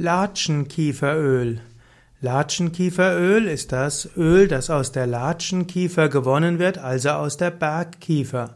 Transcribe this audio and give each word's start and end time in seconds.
Latschenkieferöl. 0.00 1.60
Latschenkieferöl 2.20 3.46
ist 3.48 3.72
das 3.72 4.08
Öl, 4.16 4.46
das 4.46 4.70
aus 4.70 4.92
der 4.92 5.08
Latschenkiefer 5.08 6.08
gewonnen 6.08 6.60
wird, 6.60 6.78
also 6.78 7.08
aus 7.08 7.36
der 7.36 7.50
Bergkiefer. 7.50 8.54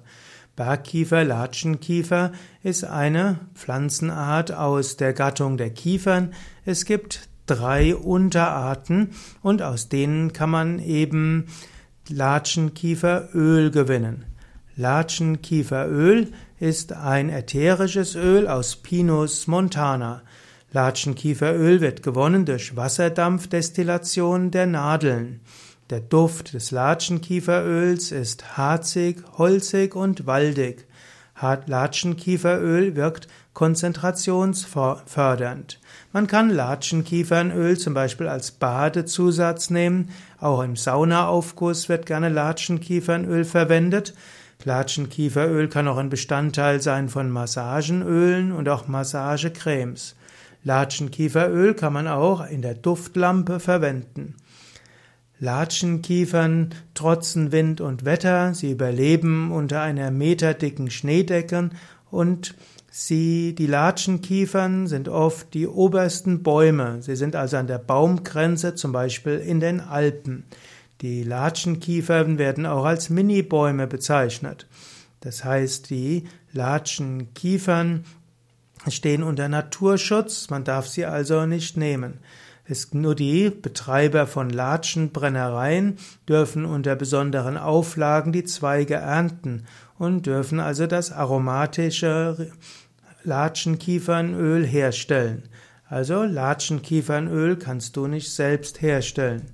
Bergkiefer, 0.55 1.25
Latschenkiefer 1.25 2.31
ist 2.63 2.85
eine 2.85 3.41
Pflanzenart 3.57 4.53
aus 4.53 4.97
der 4.97 5.15
Gattung 5.15 5.57
der 5.57 5.71
Kiefern. 5.71 6.33
Es 6.65 6.85
gibt 6.85 7.29
drei 7.47 7.97
Unterarten 7.97 9.11
und 9.43 9.63
aus 9.63 9.89
denen 9.89 10.33
kann 10.33 10.51
man 10.51 10.79
eben 10.79 11.47
Latschenkieferöl 12.09 13.73
gewinnen. 13.73 14.27
Latschenkieferöl 14.77 16.29
ist 16.61 16.93
ein 16.93 17.31
ätherisches 17.31 18.15
Öl 18.15 18.47
aus 18.47 18.77
Pinus 18.77 19.49
montana. 19.49 20.23
Latschenkieferöl 20.75 21.83
wird 21.83 22.03
gewonnen 22.03 22.47
durch 22.47 22.77
Wasserdampfdestillation 22.77 24.51
der 24.51 24.67
Nadeln. 24.67 25.41
Der 25.91 26.01
Duft 26.01 26.55
des 26.55 26.71
Latschenkieferöls 26.71 28.11
ist 28.11 28.57
harzig, 28.57 29.23
holzig 29.37 29.95
und 29.95 30.27
waldig. 30.27 30.87
Latschenkieferöl 31.67 32.97
wirkt 32.97 33.29
konzentrationsfördernd. 33.53 35.79
Man 36.13 36.27
kann 36.27 36.49
Latschenkiefernöl 36.49 37.77
zum 37.77 37.93
Beispiel 37.93 38.29
als 38.29 38.53
Badezusatz 38.53 39.69
nehmen. 39.69 40.09
Auch 40.41 40.63
im 40.63 40.77
Saunaaufguss 40.77 41.91
wird 41.91 42.07
gerne 42.07 42.31
Latschenkiefernöl 42.31 43.45
verwendet. 43.45 44.15
Latschenkieferöl 44.65 45.69
kann 45.69 45.87
auch 45.89 45.99
ein 45.99 46.09
Bestandteil 46.09 46.81
sein 46.81 47.11
von 47.11 47.31
Massagenölen 47.31 48.53
und 48.53 48.71
auch 48.71 48.89
Massagecremes. 48.89 50.15
Latschenkieferöl 50.65 51.75
kann 51.75 51.93
man 51.93 52.09
auch 52.09 52.49
in 52.49 52.63
der 52.63 52.75
Duftlampe 52.75 53.61
verwenden. 53.61 54.37
Latschenkiefern 55.43 56.71
trotzen 56.95 57.51
Wind 57.51 57.81
und 57.81 58.05
Wetter, 58.05 58.55
sie 58.55 58.71
überleben 58.71 59.51
unter 59.51 59.83
einer 59.83 60.13
meterdicken 60.13 60.89
Schneedecke 60.89 61.71
und 62.13 62.55
sie, 62.89 63.55
die 63.57 63.67
Latschenkiefern 63.67 64.87
sind 64.87 65.09
oft 65.09 65.53
die 65.53 65.67
obersten 65.67 66.45
Bäume. 66.45 67.03
Sie 67.03 67.17
sind 67.17 67.35
also 67.35 67.57
an 67.57 67.67
der 67.67 67.79
Baumgrenze, 67.79 68.77
zum 68.77 68.93
Beispiel 68.93 69.39
in 69.39 69.59
den 69.59 69.81
Alpen. 69.81 70.45
Die 71.01 71.25
Latschenkiefern 71.25 72.39
werden 72.39 72.65
auch 72.65 72.85
als 72.85 73.11
Minibäume 73.11 73.89
bezeichnet. 73.89 74.69
Das 75.19 75.45
heißt, 75.45 75.91
die 75.91 76.29
Latschenkiefern 76.53 78.05
stehen 78.89 79.23
unter 79.23 79.49
Naturschutz, 79.49 80.51
man 80.51 80.65
darf 80.65 80.87
sie 80.89 81.07
also 81.07 81.47
nicht 81.47 81.77
nehmen. 81.77 82.19
Es, 82.65 82.95
nur 82.95 83.15
die 83.15 83.51
Betreiber 83.51 84.27
von 84.27 84.49
Latschenbrennereien 84.49 85.99
dürfen 86.29 86.65
unter 86.65 86.95
besonderen 86.95 87.57
Auflagen 87.57 88.33
die 88.33 88.45
Zweige 88.45 88.95
ernten 88.95 89.65
und 89.99 90.27
dürfen 90.27 90.61
also 90.61 90.87
das 90.87 91.13
aromatische 91.13 92.53
Latschenkiefernöl 93.25 94.65
herstellen. 94.65 95.45
Also 95.89 96.23
Latschenkiefernöl 96.23 97.57
kannst 97.57 97.97
du 97.97 98.07
nicht 98.07 98.33
selbst 98.33 98.81
herstellen. 98.81 99.53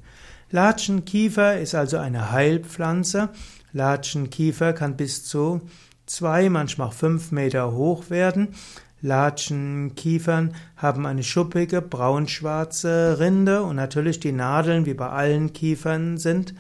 Latschenkiefer 0.51 1.59
ist 1.59 1.75
also 1.75 1.99
eine 1.99 2.31
Heilpflanze. 2.31 3.31
Latschenkiefer 3.73 4.73
kann 4.73 4.97
bis 4.97 5.25
zu 5.25 5.61
zwei, 6.07 6.49
manchmal 6.49 6.91
fünf 6.91 7.33
Meter 7.33 7.73
hoch 7.73 8.09
werden. 8.09 8.55
Latschenkiefern 9.01 10.55
haben 10.77 11.07
eine 11.07 11.23
schuppige, 11.23 11.81
braunschwarze 11.81 13.19
Rinde 13.19 13.63
und 13.63 13.77
natürlich 13.77 14.19
die 14.21 14.33
Nadeln, 14.33 14.87
wie 14.87 14.95
bei 14.95 15.09
allen 15.09 15.53
Kiefern, 15.53 16.19
sind 16.19 16.55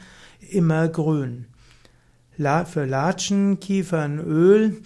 immer 0.50 0.88
grün. 0.88 1.46
Für 2.36 2.84
Latschenkiefernöl 2.84 4.76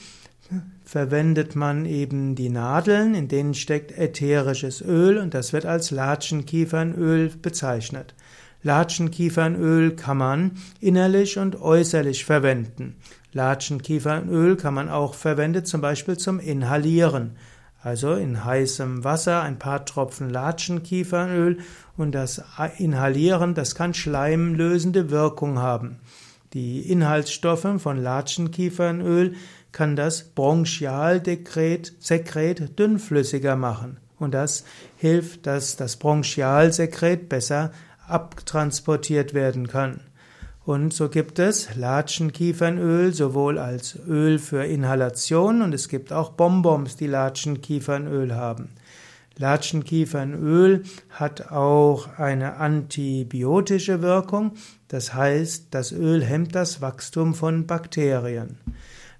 verwendet 0.84 1.54
man 1.56 1.84
eben 1.84 2.34
die 2.34 2.48
Nadeln, 2.48 3.14
in 3.14 3.28
denen 3.28 3.54
steckt 3.54 3.96
ätherisches 3.96 4.80
Öl 4.80 5.18
und 5.18 5.34
das 5.34 5.52
wird 5.52 5.66
als 5.66 5.90
Latschenkiefernöl 5.90 7.30
bezeichnet. 7.40 8.14
Latschenkiefernöl 8.62 9.96
kann 9.96 10.18
man 10.18 10.52
innerlich 10.80 11.38
und 11.38 11.60
äußerlich 11.60 12.24
verwenden. 12.24 12.96
Latschenkiefernöl 13.32 14.56
kann 14.56 14.74
man 14.74 14.88
auch 14.88 15.14
verwenden, 15.14 15.64
zum 15.64 15.80
Beispiel 15.80 16.18
zum 16.18 16.38
Inhalieren. 16.38 17.36
Also 17.82 18.14
in 18.14 18.44
heißem 18.44 19.02
Wasser 19.02 19.42
ein 19.42 19.58
paar 19.58 19.84
Tropfen 19.84 20.30
Latschenkiefernöl 20.30 21.58
und 21.96 22.12
das 22.12 22.42
Inhalieren, 22.78 23.54
das 23.54 23.74
kann 23.74 23.92
schleimlösende 23.92 25.10
Wirkung 25.10 25.58
haben. 25.58 25.98
Die 26.52 26.80
Inhaltsstoffe 26.80 27.66
von 27.78 27.96
Latschenkiefernöl 27.96 29.34
kann 29.72 29.96
das 29.96 30.22
Bronchialsekret 30.22 31.94
dünnflüssiger 32.78 33.56
machen. 33.56 33.96
Und 34.18 34.34
das 34.34 34.64
hilft, 34.96 35.46
dass 35.46 35.76
das 35.76 35.96
Bronchialsekret 35.96 37.28
besser 37.28 37.72
abtransportiert 38.06 39.34
werden 39.34 39.66
kann. 39.66 40.02
Und 40.64 40.94
so 40.94 41.08
gibt 41.08 41.40
es 41.40 41.74
Latschenkiefernöl 41.74 43.12
sowohl 43.12 43.58
als 43.58 43.98
Öl 44.06 44.38
für 44.38 44.64
Inhalation 44.64 45.60
und 45.60 45.74
es 45.74 45.88
gibt 45.88 46.12
auch 46.12 46.30
Bonbons, 46.30 46.94
die 46.96 47.08
Latschenkiefernöl 47.08 48.36
haben. 48.36 48.68
Latschenkiefernöl 49.38 50.84
hat 51.10 51.50
auch 51.50 52.16
eine 52.18 52.58
antibiotische 52.58 54.02
Wirkung, 54.02 54.52
das 54.86 55.14
heißt, 55.14 55.68
das 55.72 55.90
Öl 55.90 56.22
hemmt 56.22 56.54
das 56.54 56.80
Wachstum 56.80 57.34
von 57.34 57.66
Bakterien. 57.66 58.58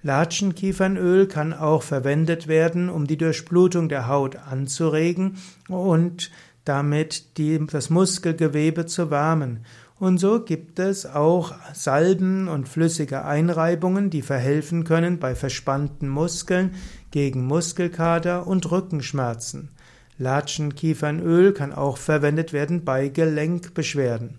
Latschenkiefernöl 0.02 1.26
kann 1.26 1.52
auch 1.52 1.82
verwendet 1.82 2.46
werden, 2.46 2.88
um 2.88 3.06
die 3.06 3.16
Durchblutung 3.16 3.88
der 3.88 4.06
Haut 4.06 4.36
anzuregen 4.36 5.38
und 5.68 6.30
damit 6.64 7.38
die, 7.38 7.64
das 7.66 7.90
Muskelgewebe 7.90 8.86
zu 8.86 9.10
wärmen. 9.10 9.64
Und 10.02 10.18
so 10.18 10.40
gibt 10.40 10.80
es 10.80 11.06
auch 11.06 11.54
Salben 11.74 12.48
und 12.48 12.68
flüssige 12.68 13.24
Einreibungen, 13.24 14.10
die 14.10 14.22
verhelfen 14.22 14.82
können 14.82 15.20
bei 15.20 15.36
verspannten 15.36 16.08
Muskeln, 16.08 16.74
gegen 17.12 17.46
Muskelkater 17.46 18.48
und 18.48 18.68
Rückenschmerzen. 18.68 19.68
Latschenkiefernöl 20.18 21.52
kann 21.52 21.72
auch 21.72 21.98
verwendet 21.98 22.52
werden 22.52 22.84
bei 22.84 23.10
Gelenkbeschwerden. 23.10 24.38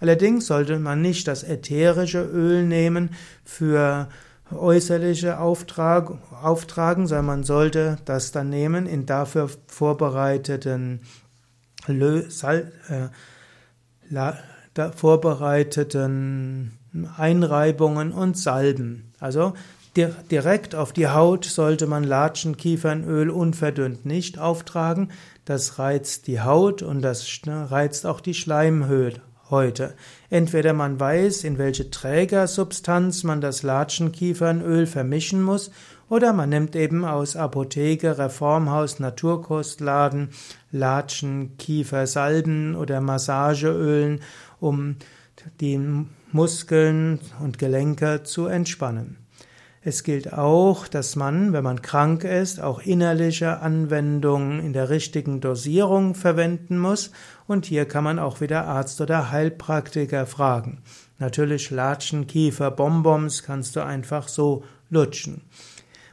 Allerdings 0.00 0.46
sollte 0.46 0.78
man 0.78 1.00
nicht 1.00 1.26
das 1.28 1.44
ätherische 1.44 2.22
Öl 2.22 2.66
nehmen 2.66 3.08
für 3.42 4.10
äußerliche 4.54 5.40
Auftrag, 5.40 6.12
Auftragen, 6.42 7.06
sondern 7.06 7.24
man 7.24 7.44
sollte 7.44 7.96
das 8.04 8.32
dann 8.32 8.50
nehmen 8.50 8.84
in 8.84 9.06
dafür 9.06 9.48
vorbereiteten 9.66 11.00
Lö 11.86 12.28
Sal 12.28 12.70
äh, 12.90 13.08
la, 14.10 14.36
vorbereiteten 14.88 16.72
Einreibungen 17.16 18.12
und 18.12 18.36
Salben. 18.36 19.12
Also 19.20 19.54
direkt 19.96 20.74
auf 20.74 20.92
die 20.92 21.08
Haut 21.08 21.44
sollte 21.44 21.86
man 21.86 22.04
Latschenkiefernöl 22.04 23.30
unverdünnt 23.30 24.06
nicht 24.06 24.38
auftragen. 24.38 25.10
Das 25.44 25.78
reizt 25.78 26.26
die 26.26 26.40
Haut 26.40 26.82
und 26.82 27.02
das 27.02 27.26
reizt 27.46 28.06
auch 28.06 28.20
die 28.20 28.34
Schleimhöhle 28.34 29.20
heute. 29.50 29.94
Entweder 30.28 30.72
man 30.72 31.00
weiß, 31.00 31.44
in 31.44 31.58
welche 31.58 31.90
Trägersubstanz 31.90 33.24
man 33.24 33.40
das 33.40 33.62
Latschenkiefernöl 33.62 34.86
vermischen 34.86 35.42
muss, 35.42 35.70
oder 36.08 36.32
man 36.32 36.48
nimmt 36.48 36.74
eben 36.74 37.04
aus 37.04 37.36
Apotheke, 37.36 38.18
Reformhaus, 38.18 38.98
Naturkostladen 38.98 40.30
Latschenkiefersalben 40.72 42.74
oder 42.74 43.00
Massageölen, 43.00 44.20
um 44.58 44.96
die 45.60 45.78
Muskeln 46.32 47.20
und 47.40 47.58
Gelenke 47.58 48.24
zu 48.24 48.46
entspannen. 48.46 49.18
Es 49.82 50.04
gilt 50.04 50.34
auch, 50.34 50.88
dass 50.88 51.16
man, 51.16 51.54
wenn 51.54 51.64
man 51.64 51.80
krank 51.80 52.24
ist, 52.24 52.60
auch 52.60 52.80
innerliche 52.80 53.60
Anwendungen 53.60 54.60
in 54.60 54.74
der 54.74 54.90
richtigen 54.90 55.40
Dosierung 55.40 56.14
verwenden 56.14 56.78
muss. 56.78 57.12
Und 57.46 57.64
hier 57.64 57.86
kann 57.86 58.04
man 58.04 58.18
auch 58.18 58.42
wieder 58.42 58.66
Arzt 58.66 59.00
oder 59.00 59.30
Heilpraktiker 59.30 60.26
fragen. 60.26 60.82
Natürlich 61.18 61.70
Latschenkiefer, 61.70 62.70
Bonbons 62.70 63.42
kannst 63.42 63.74
du 63.74 63.82
einfach 63.82 64.28
so 64.28 64.64
lutschen. 64.90 65.44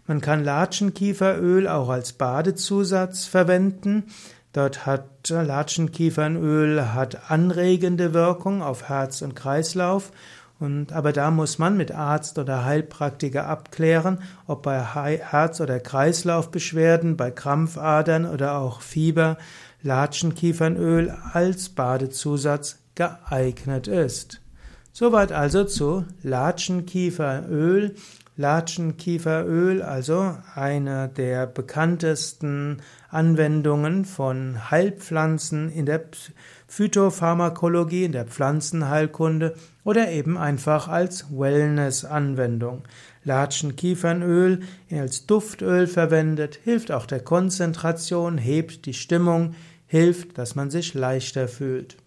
Man 0.05 0.21
kann 0.21 0.45
Latschenkieferöl 0.45 1.67
auch 1.67 1.89
als 1.89 2.13
Badezusatz 2.13 3.25
verwenden. 3.25 4.05
Dort 4.53 4.85
hat 4.85 5.29
Latschenkiefernöl 5.29 6.93
hat 6.93 7.29
anregende 7.29 8.13
Wirkung 8.13 8.63
auf 8.63 8.87
Herz 8.87 9.21
und 9.21 9.35
Kreislauf 9.35 10.11
Und, 10.59 10.91
aber 10.91 11.13
da 11.13 11.29
muss 11.29 11.59
man 11.59 11.77
mit 11.77 11.91
Arzt 11.91 12.39
oder 12.39 12.65
Heilpraktiker 12.65 13.47
abklären, 13.47 14.23
ob 14.47 14.63
bei 14.63 14.81
Herz- 14.81 15.61
oder 15.61 15.79
Kreislaufbeschwerden, 15.79 17.15
bei 17.15 17.29
Krampfadern 17.29 18.25
oder 18.25 18.57
auch 18.57 18.81
Fieber 18.81 19.37
Latschenkiefernöl 19.83 21.15
als 21.33 21.69
Badezusatz 21.69 22.79
geeignet 22.95 23.87
ist. 23.87 24.41
Soweit 24.91 25.31
also 25.31 25.63
zu 25.63 26.05
Latschenkieferöl. 26.23 27.93
Latschenkieferöl, 28.37 29.81
also 29.81 30.37
eine 30.53 31.09
der 31.09 31.47
bekanntesten 31.47 32.81
Anwendungen 33.09 34.05
von 34.05 34.69
Heilpflanzen 34.69 35.71
in 35.71 35.87
der 35.87 36.03
Phytopharmakologie, 36.67 38.05
in 38.05 38.11
der 38.11 38.25
Pflanzenheilkunde 38.25 39.55
oder 39.83 40.11
eben 40.11 40.37
einfach 40.37 40.87
als 40.87 41.25
Wellness-Anwendung. 41.31 42.83
Latschenkiefernöl 43.23 44.61
als 44.91 45.25
Duftöl 45.25 45.87
verwendet, 45.87 46.59
hilft 46.63 46.91
auch 46.91 47.07
der 47.07 47.21
Konzentration, 47.21 48.37
hebt 48.37 48.85
die 48.85 48.93
Stimmung, 48.93 49.55
hilft, 49.87 50.37
dass 50.37 50.55
man 50.55 50.69
sich 50.69 50.93
leichter 50.93 51.47
fühlt. 51.47 51.97